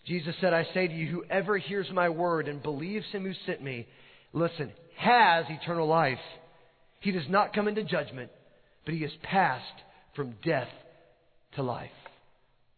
[0.05, 3.63] Jesus said, I say to you, whoever hears my word and believes him who sent
[3.63, 3.87] me,
[4.33, 6.19] listen, has eternal life.
[6.99, 8.31] He does not come into judgment,
[8.85, 9.63] but he has passed
[10.15, 10.69] from death
[11.55, 11.89] to life.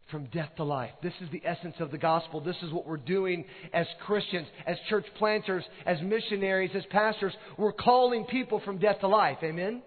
[0.10, 0.92] From death to life.
[1.04, 2.40] This is the essence of the gospel.
[2.40, 7.34] This is what we're doing as Christians, as church planters, as missionaries, as pastors.
[7.58, 9.40] We're calling people from death to life.
[9.44, 9.82] Amen?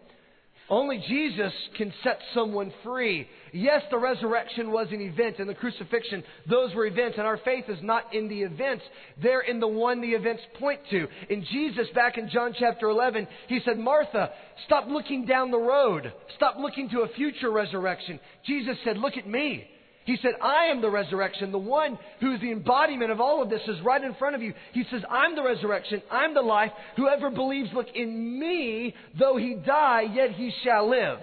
[0.70, 3.26] Only Jesus can set someone free.
[3.52, 7.18] Yes, the resurrection was an event and the crucifixion, those were events.
[7.18, 8.84] And our faith is not in the events.
[9.20, 11.08] They're in the one the events point to.
[11.28, 14.30] In Jesus, back in John chapter 11, he said, Martha,
[14.66, 16.12] stop looking down the road.
[16.36, 18.20] Stop looking to a future resurrection.
[18.46, 19.68] Jesus said, look at me.
[20.10, 21.52] He said, I am the resurrection.
[21.52, 24.42] The one who is the embodiment of all of this is right in front of
[24.42, 24.54] you.
[24.72, 26.02] He says, I'm the resurrection.
[26.10, 26.72] I'm the life.
[26.96, 31.20] Whoever believes, look, in me, though he die, yet he shall live.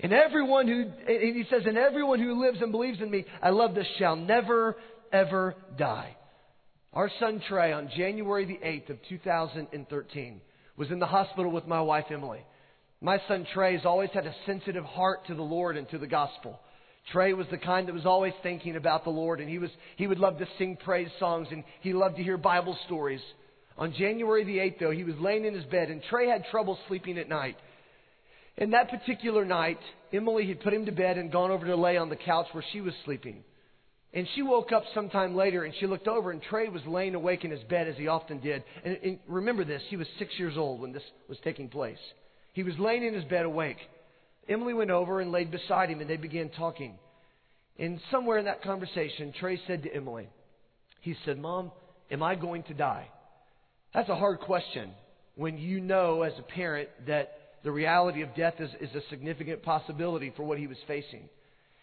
[0.00, 3.50] And everyone who, and he says, and everyone who lives and believes in me, I
[3.50, 4.76] love this, shall never,
[5.12, 6.16] ever die.
[6.92, 10.40] Our son Trey, on January the 8th of 2013,
[10.76, 12.44] was in the hospital with my wife Emily.
[13.00, 16.08] My son Trey has always had a sensitive heart to the Lord and to the
[16.08, 16.58] gospel.
[17.12, 20.06] Trey was the kind that was always thinking about the Lord, and he, was, he
[20.06, 23.20] would love to sing praise songs, and he loved to hear Bible stories.
[23.76, 26.78] On January the 8th, though, he was laying in his bed, and Trey had trouble
[26.88, 27.56] sleeping at night.
[28.58, 29.78] And that particular night,
[30.12, 32.64] Emily had put him to bed and gone over to lay on the couch where
[32.72, 33.42] she was sleeping.
[34.12, 37.44] And she woke up sometime later and she looked over and Trey was laying awake
[37.44, 38.64] in his bed as he often did.
[38.84, 41.98] And, and remember this, he was six years old when this was taking place.
[42.52, 43.76] He was laying in his bed awake.
[44.48, 46.98] Emily went over and laid beside him, and they began talking.
[47.78, 50.28] And somewhere in that conversation, Trey said to Emily,
[51.00, 51.72] he said, Mom,
[52.10, 53.08] am I going to die?
[53.94, 54.90] That's a hard question
[55.34, 57.32] when you know as a parent that
[57.64, 61.28] the reality of death is, is a significant possibility for what he was facing.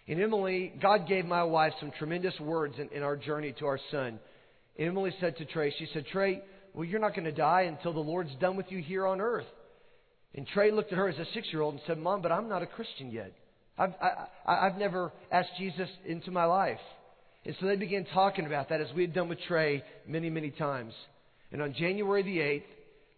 [0.08, 3.80] And Emily, God gave my wife some tremendous words in, in our journey to our
[3.92, 4.20] son.
[4.80, 6.42] Emily said to Trey, she said, Trey,
[6.74, 9.48] well, you're not going to die until the Lord's done with you here on earth.
[10.38, 12.48] And Trey looked at her as a six year old and said, Mom, but I'm
[12.48, 13.34] not a Christian yet.
[13.78, 13.94] I've,
[14.46, 16.80] I, have never asked Jesus into my life.
[17.44, 20.52] And so they began talking about that as we had done with Trey many, many
[20.52, 20.94] times.
[21.52, 22.64] And on January the 8th,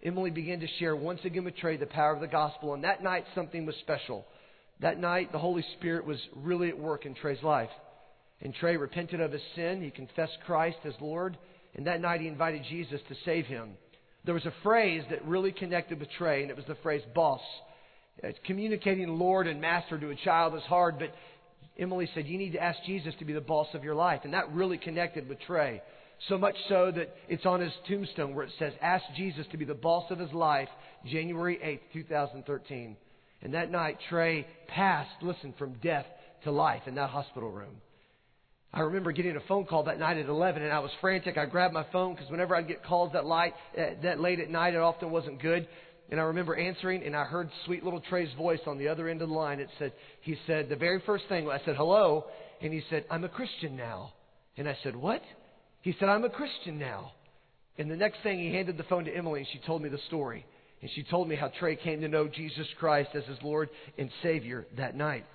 [0.02, 2.74] Emily began to share once again with Trey the power of the gospel.
[2.74, 4.26] And that night, something was special.
[4.80, 7.70] That night, the Holy Spirit was really at work in Trey's life.
[8.42, 9.82] And Trey repented of his sin.
[9.82, 11.38] He confessed Christ as Lord.
[11.76, 13.72] And that night, he invited Jesus to save him.
[14.26, 17.42] There was a phrase that really connected with Trey, and it was the phrase boss.
[18.18, 21.14] It's communicating Lord and Master to a child is hard, but
[21.78, 24.22] Emily said, You need to ask Jesus to be the boss of your life.
[24.24, 25.82] And that really connected with Trey.
[26.28, 29.66] So much so that it's on his tombstone where it says, Ask Jesus to be
[29.66, 30.68] the boss of his life,
[31.06, 32.98] January 8th, 2013.
[33.42, 36.06] And that night, Trey passed, listen, from death
[36.44, 37.78] to life in that hospital room.
[38.72, 41.38] I remember getting a phone call that night at 11, and I was frantic.
[41.38, 44.50] I grabbed my phone because whenever I'd get calls that, light, uh, that late at
[44.50, 45.68] night, it often wasn't good.
[46.12, 49.22] And I remember answering, and I heard sweet little Trey's voice on the other end
[49.22, 49.60] of the line.
[49.60, 52.26] It said, he said, the very first thing, I said, hello,
[52.62, 54.14] and he said, I'm a Christian now.
[54.56, 55.22] And I said, what?
[55.82, 57.14] He said, I'm a Christian now.
[57.78, 60.00] And the next thing, he handed the phone to Emily, and she told me the
[60.08, 60.46] story.
[60.82, 64.10] And she told me how Trey came to know Jesus Christ as his Lord and
[64.22, 65.26] Savior that night.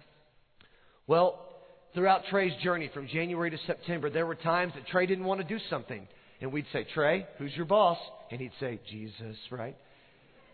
[1.07, 1.54] Well,
[1.95, 5.47] throughout Trey's journey from January to September, there were times that Trey didn't want to
[5.47, 6.07] do something.
[6.41, 7.99] And we'd say, Trey, who's your boss?
[8.31, 9.77] And he'd say, Jesus, right?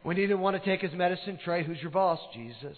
[0.03, 2.18] When he didn't want to take his medicine, Trey, who's your boss?
[2.35, 2.76] Jesus.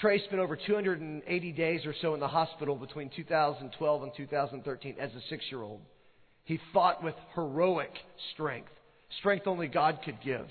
[0.00, 5.10] Trey spent over 280 days or so in the hospital between 2012 and 2013 as
[5.10, 5.80] a six year old.
[6.44, 7.92] He fought with heroic
[8.32, 8.70] strength,
[9.18, 10.46] strength only God could give.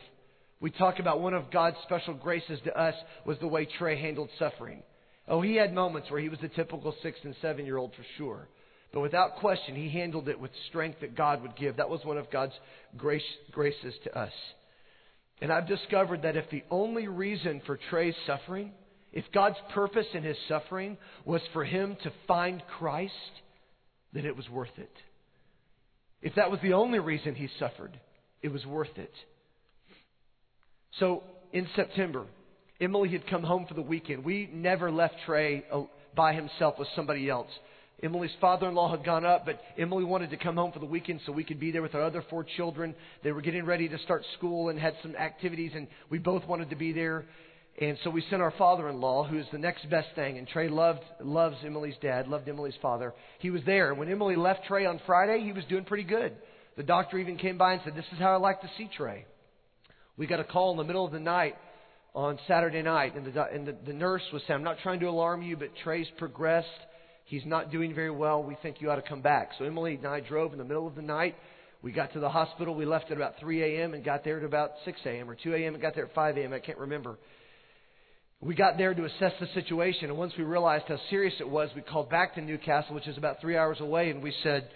[0.59, 4.29] We talk about one of God's special graces to us was the way Trey handled
[4.39, 4.81] suffering.
[5.27, 8.05] Oh, he had moments where he was the typical six and seven year old for
[8.17, 8.47] sure.
[8.93, 11.77] But without question, he handled it with strength that God would give.
[11.77, 12.53] That was one of God's
[12.95, 14.31] grace, graces to us.
[15.41, 18.71] And I've discovered that if the only reason for Trey's suffering,
[19.11, 23.13] if God's purpose in his suffering was for him to find Christ,
[24.13, 24.91] then it was worth it.
[26.21, 27.99] If that was the only reason he suffered,
[28.41, 29.13] it was worth it.
[30.99, 32.25] So in September,
[32.79, 34.23] Emily had come home for the weekend.
[34.23, 35.83] We never left Trey uh,
[36.15, 37.49] by himself with somebody else.
[38.03, 40.85] Emily's father in law had gone up, but Emily wanted to come home for the
[40.85, 42.93] weekend so we could be there with our other four children.
[43.23, 46.69] They were getting ready to start school and had some activities, and we both wanted
[46.69, 47.25] to be there.
[47.81, 50.67] And so we sent our father in law, who's the next best thing, and Trey
[50.67, 53.15] loved loves Emily's dad, loved Emily's father.
[53.39, 53.95] He was there.
[53.95, 56.35] When Emily left Trey on Friday, he was doing pretty good.
[56.75, 59.25] The doctor even came by and said, This is how I like to see Trey.
[60.17, 61.55] We got a call in the middle of the night
[62.17, 65.05] on Saturday night, and the, and the, the nurse was saying, I'm not trying to
[65.05, 66.67] alarm you, but Trey's progressed
[67.27, 68.41] He's not doing very well.
[68.41, 69.51] We think you ought to come back.
[69.59, 71.35] So Emily and I drove in the middle of the night.
[71.81, 72.73] We got to the hospital.
[72.73, 73.93] We left at about 3 a.m.
[73.93, 75.29] and got there at about 6 a.m.
[75.29, 75.73] or 2 a.m.
[75.73, 76.53] and got there at 5 a.m.
[76.53, 77.17] I can't remember.
[78.39, 81.69] We got there to assess the situation, and once we realized how serious it was,
[81.75, 84.69] we called back to Newcastle, which is about three hours away, and we said,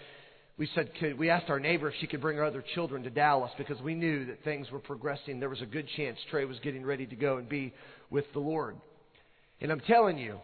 [0.58, 3.10] we said, could, we asked our neighbor if she could bring her other children to
[3.10, 5.40] Dallas because we knew that things were progressing.
[5.40, 7.72] There was a good chance Trey was getting ready to go and be
[8.10, 8.76] with the Lord.
[9.60, 10.38] And I'm telling you,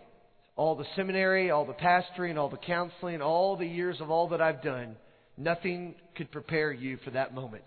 [0.57, 4.41] all the seminary, all the pastoring, all the counseling, all the years of all that
[4.41, 4.97] I've done,
[5.37, 7.65] nothing could prepare you for that moment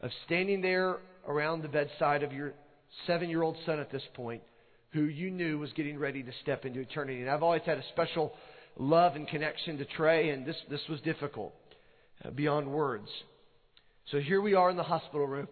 [0.00, 2.52] of standing there around the bedside of your
[3.06, 4.42] seven year old son at this point
[4.90, 7.20] who you knew was getting ready to step into eternity.
[7.20, 8.32] And I've always had a special
[8.78, 11.54] love and connection to Trey, and this, this was difficult
[12.34, 13.08] beyond words.
[14.10, 15.48] So here we are in the hospital room.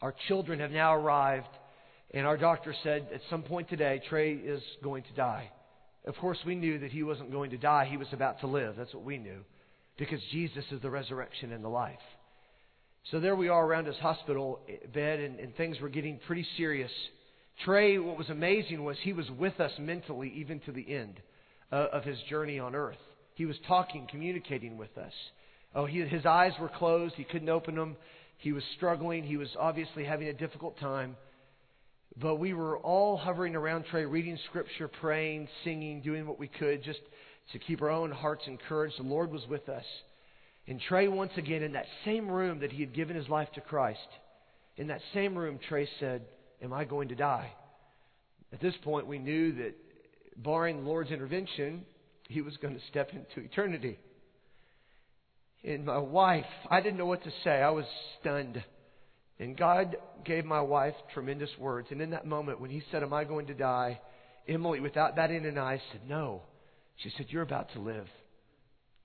[0.00, 1.48] Our children have now arrived,
[2.12, 5.50] and our doctor said at some point today, Trey is going to die.
[6.04, 8.74] Of course, we knew that he wasn't going to die, he was about to live.
[8.76, 9.44] That's what we knew.
[9.98, 11.98] Because Jesus is the resurrection and the life.
[13.10, 14.60] So there we are around his hospital
[14.92, 16.90] bed, and, and things were getting pretty serious.
[17.64, 21.20] Trey, what was amazing was he was with us mentally even to the end
[21.70, 22.96] uh, of his journey on earth.
[23.34, 25.12] He was talking, communicating with us.
[25.74, 27.14] Oh, he, his eyes were closed.
[27.14, 27.96] He couldn't open them.
[28.38, 29.24] He was struggling.
[29.24, 31.16] He was obviously having a difficult time.
[32.20, 36.82] But we were all hovering around Trey, reading scripture, praying, singing, doing what we could
[36.84, 37.00] just
[37.52, 38.98] to keep our own hearts encouraged.
[38.98, 39.84] The Lord was with us.
[40.66, 43.60] And Trey, once again, in that same room that he had given his life to
[43.60, 43.98] Christ,
[44.76, 46.22] in that same room, Trey said,
[46.62, 47.52] Am I going to die?
[48.52, 49.74] At this point, we knew that,
[50.36, 51.84] barring the Lord's intervention,
[52.28, 53.98] he was going to step into eternity.
[55.64, 57.50] And my wife, I didn't know what to say.
[57.50, 57.84] I was
[58.20, 58.62] stunned.
[59.38, 61.88] And God gave my wife tremendous words.
[61.90, 64.00] And in that moment, when He said, Am I going to die?
[64.48, 66.42] Emily, without batting an eye, said, No.
[66.96, 68.08] She said, You're about to live.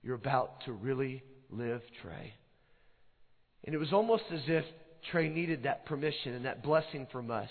[0.02, 2.34] You're about to really live, Trey.
[3.64, 4.64] And it was almost as if
[5.10, 7.50] Trey needed that permission and that blessing from us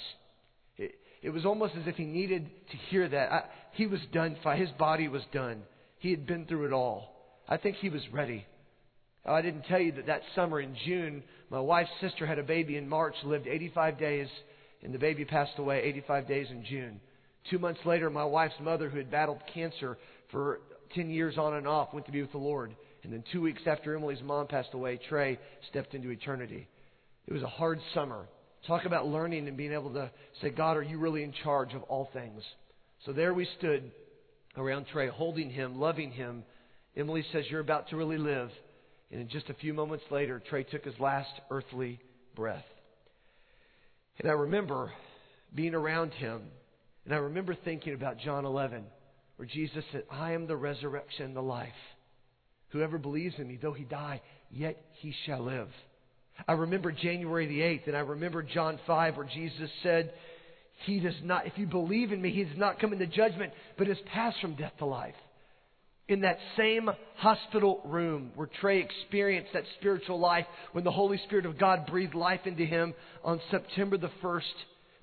[1.22, 3.32] It was almost as if he needed to hear that.
[3.32, 3.44] I,
[3.74, 4.38] he was done.
[4.56, 5.64] His body was done.
[6.00, 7.42] He had been through it all.
[7.50, 8.46] I think he was ready.
[9.28, 12.44] Oh, I didn't tell you that that summer in June, my wife's sister had a
[12.44, 14.28] baby in March, lived 85 days,
[14.82, 17.02] and the baby passed away 85 days in June.
[17.50, 19.98] Two months later, my wife's mother, who had battled cancer
[20.32, 20.62] for
[20.96, 22.74] 10 years on and off, went to be with the Lord.
[23.04, 25.38] And then two weeks after Emily's mom passed away, Trey
[25.70, 26.68] stepped into eternity.
[27.28, 28.28] It was a hard summer.
[28.66, 30.10] Talk about learning and being able to
[30.42, 32.44] say, God, are you really in charge of all things?
[33.06, 33.92] So there we stood
[34.56, 36.44] around Trey, holding him, loving him.
[36.96, 38.50] Emily says, You're about to really live.
[39.12, 42.00] And just a few moments later, Trey took his last earthly
[42.36, 42.66] breath.
[44.20, 44.92] And I remember
[45.54, 46.42] being around him,
[47.06, 48.84] and I remember thinking about John 11,
[49.38, 51.70] where Jesus said, I am the resurrection and the life.
[52.70, 55.70] Whoever believes in me, though he die, yet he shall live.
[56.48, 60.14] I remember January the 8th, and I remember John 5, where Jesus said,
[60.86, 63.88] He does not, if you believe in me, He does not come into judgment, but
[63.88, 65.16] has passed from death to life.
[66.08, 71.46] In that same hospital room where Trey experienced that spiritual life when the Holy Spirit
[71.46, 72.94] of God breathed life into him
[73.26, 74.42] on September the 1st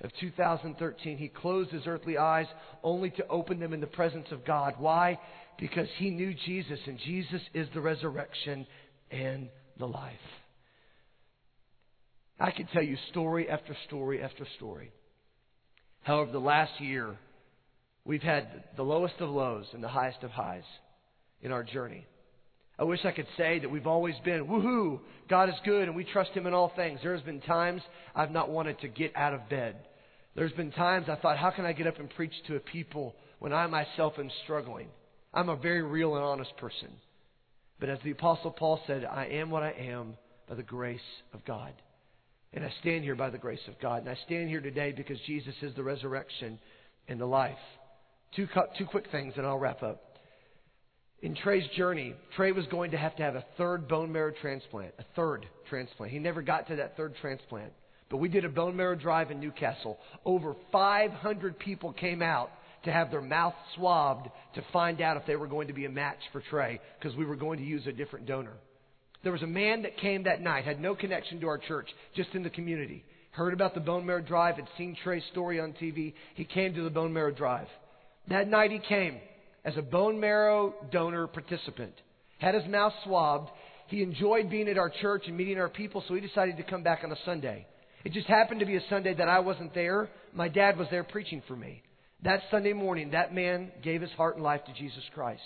[0.00, 2.46] of 2013, he closed his earthly eyes
[2.82, 4.74] only to open them in the presence of God.
[4.78, 5.18] Why?
[5.58, 8.66] Because he knew Jesus, and Jesus is the resurrection
[9.10, 10.14] and the life.
[12.40, 14.90] I can tell you story after story after story.
[16.02, 17.16] However, the last year,
[18.04, 20.64] we've had the lowest of lows and the highest of highs
[21.44, 22.06] in our journey.
[22.76, 26.02] I wish I could say that we've always been, woohoo, God is good and we
[26.02, 26.98] trust Him in all things.
[27.02, 27.82] There's been times
[28.16, 29.76] I've not wanted to get out of bed.
[30.34, 33.14] There's been times I thought, how can I get up and preach to a people
[33.38, 34.88] when I myself am struggling?
[35.32, 36.88] I'm a very real and honest person.
[37.78, 40.16] But as the Apostle Paul said, I am what I am
[40.48, 40.98] by the grace
[41.32, 41.72] of God.
[42.52, 44.00] And I stand here by the grace of God.
[44.00, 46.58] And I stand here today because Jesus is the resurrection
[47.08, 47.58] and the life.
[48.34, 50.13] Two, two quick things and I'll wrap up.
[51.24, 54.92] In Trey's journey, Trey was going to have to have a third bone marrow transplant.
[54.98, 56.12] A third transplant.
[56.12, 57.72] He never got to that third transplant.
[58.10, 59.98] But we did a bone marrow drive in Newcastle.
[60.26, 62.50] Over 500 people came out
[62.84, 65.90] to have their mouth swabbed to find out if they were going to be a
[65.90, 68.58] match for Trey because we were going to use a different donor.
[69.22, 72.34] There was a man that came that night, had no connection to our church, just
[72.34, 73.02] in the community.
[73.30, 76.12] Heard about the bone marrow drive, had seen Trey's story on TV.
[76.34, 77.68] He came to the bone marrow drive.
[78.28, 79.20] That night he came
[79.64, 81.94] as a bone marrow donor participant,
[82.38, 83.50] had his mouth swabbed.
[83.88, 86.82] He enjoyed being at our church and meeting our people, so he decided to come
[86.82, 87.66] back on a Sunday.
[88.04, 90.10] It just happened to be a Sunday that I wasn't there.
[90.34, 91.82] My dad was there preaching for me.
[92.22, 95.42] That Sunday morning, that man gave his heart and life to Jesus Christ.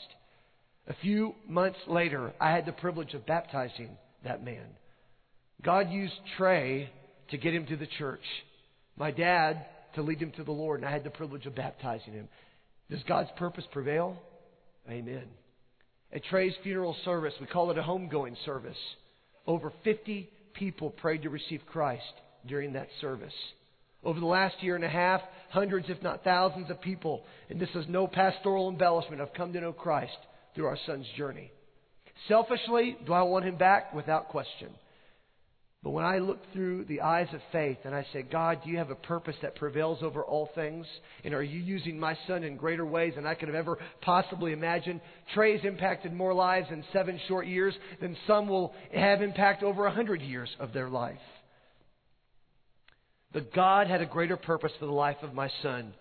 [0.88, 4.66] A few months later, I had the privilege of baptizing that man.
[5.62, 6.90] God used Trey
[7.30, 8.22] to get him to the church.
[8.96, 12.12] My dad to lead him to the Lord, and I had the privilege of baptizing
[12.12, 12.28] him.
[12.90, 14.16] Does God's purpose prevail?
[14.88, 15.24] Amen.
[16.12, 18.76] At Trey's funeral service, we call it a homegoing service.
[19.46, 22.02] Over 50 people prayed to receive Christ
[22.46, 23.34] during that service.
[24.04, 25.20] Over the last year and a half,
[25.50, 29.60] hundreds, if not thousands, of people, and this is no pastoral embellishment, have come to
[29.60, 30.16] know Christ
[30.54, 31.50] through our son's journey.
[32.26, 33.92] Selfishly, do I want him back?
[33.94, 34.70] Without question.
[35.82, 38.78] But when I look through the eyes of faith and I say, God, do you
[38.78, 40.86] have a purpose that prevails over all things?
[41.22, 44.52] And are you using my son in greater ways than I could have ever possibly
[44.52, 45.00] imagined?
[45.34, 49.94] Trey's impacted more lives in seven short years than some will have impact over a
[49.94, 51.16] hundred years of their life.
[53.32, 55.94] But God had a greater purpose for the life of my son.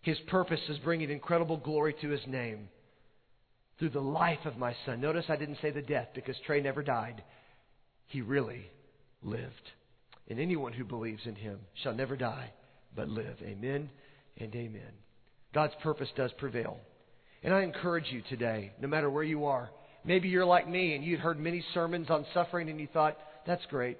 [0.00, 2.68] His purpose is bringing incredible glory to his name
[3.78, 5.02] through the life of my son.
[5.02, 7.22] Notice I didn't say the death because Trey never died.
[8.06, 8.70] He really
[9.22, 9.70] lived.
[10.28, 12.52] And anyone who believes in him shall never die,
[12.94, 13.36] but live.
[13.42, 13.90] Amen
[14.38, 14.92] and amen.
[15.54, 16.78] God's purpose does prevail.
[17.42, 19.70] And I encourage you today, no matter where you are,
[20.04, 23.64] maybe you're like me and you'd heard many sermons on suffering and you thought, that's
[23.66, 23.98] great.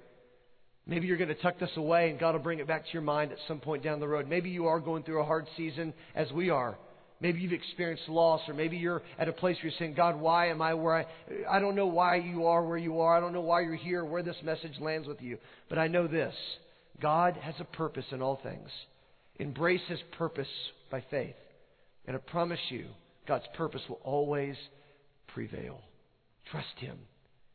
[0.85, 3.01] Maybe you're going to tuck this away and God will bring it back to your
[3.01, 4.27] mind at some point down the road.
[4.27, 6.77] Maybe you are going through a hard season as we are.
[7.19, 10.49] Maybe you've experienced loss, or maybe you're at a place where you're saying, God, why
[10.49, 11.05] am I where I,
[11.49, 13.15] I don't know why you are where you are.
[13.15, 15.37] I don't know why you're here, where this message lands with you.
[15.69, 16.33] But I know this
[17.01, 18.69] God has a purpose in all things.
[19.37, 20.47] Embrace His purpose
[20.91, 21.35] by faith.
[22.05, 22.85] And I promise you,
[23.27, 24.55] God's purpose will always
[25.33, 25.79] prevail.
[26.51, 26.97] Trust Him.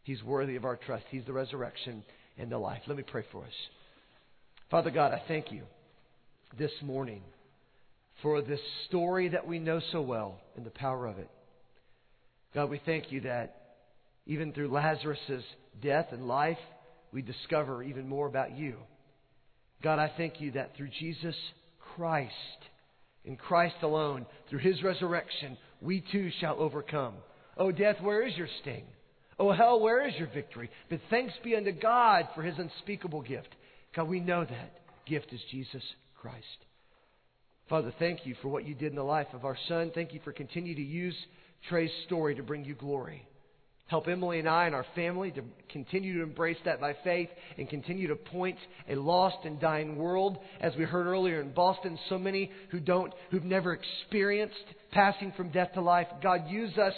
[0.02, 1.04] He's worthy of our trust.
[1.10, 2.02] He's the resurrection
[2.38, 2.80] and the life.
[2.86, 3.52] Let me pray for us.
[4.70, 5.62] Father God, I thank you
[6.58, 7.22] this morning
[8.22, 11.30] for this story that we know so well and the power of it.
[12.54, 13.56] God, we thank you that
[14.26, 15.44] even through Lazarus'
[15.80, 16.58] death and life,
[17.12, 18.76] we discover even more about you.
[19.82, 21.36] God, I thank you that through Jesus
[21.94, 22.32] Christ,
[23.24, 27.14] in Christ alone, through his resurrection, we too shall overcome.
[27.56, 28.84] O death, where is your sting?
[29.38, 30.68] O hell, where is your victory?
[30.90, 33.54] But thanks be unto God for his unspeakable gift.
[33.94, 35.82] God, we know that gift is Jesus
[36.20, 36.44] Christ.
[37.68, 39.92] Father, thank you for what you did in the life of our son.
[39.94, 41.14] Thank you for continuing to use
[41.68, 43.26] Trey's story to bring you glory.
[43.88, 47.70] Help Emily and I and our family to continue to embrace that by faith and
[47.70, 50.36] continue to point a lost and dying world.
[50.60, 54.54] As we heard earlier in Boston, so many who don't, who've never experienced
[54.90, 56.06] passing from death to life.
[56.22, 56.92] God, use us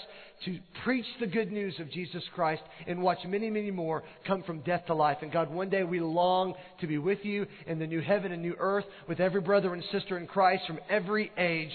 [0.44, 4.60] to preach the good news of Jesus Christ and watch many, many more come from
[4.62, 5.18] death to life.
[5.22, 8.42] And God, one day we long to be with you in the new heaven and
[8.42, 11.72] new earth with every brother and sister in Christ from every age,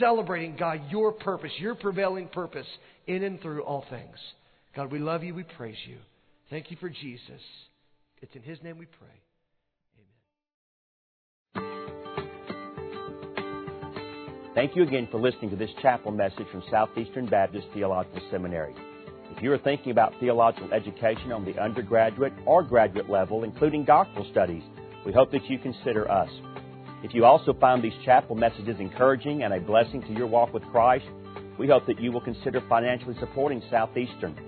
[0.00, 2.66] celebrating, God, your purpose, your prevailing purpose
[3.06, 4.16] in and through all things.
[4.76, 5.34] God, we love you.
[5.34, 5.98] We praise you.
[6.50, 7.42] Thank you for Jesus.
[8.22, 9.08] It's in his name we pray.
[11.56, 11.74] Amen.
[14.54, 18.74] Thank you again for listening to this chapel message from Southeastern Baptist Theological Seminary.
[19.36, 24.26] If you are thinking about theological education on the undergraduate or graduate level, including doctoral
[24.30, 24.62] studies,
[25.06, 26.30] we hope that you consider us.
[27.04, 30.64] If you also find these chapel messages encouraging and a blessing to your walk with
[30.64, 31.04] Christ,
[31.58, 34.47] we hope that you will consider financially supporting Southeastern.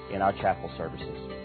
[0.13, 1.40] in our chapel services.